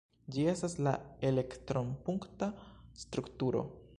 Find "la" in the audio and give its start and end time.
0.87-0.93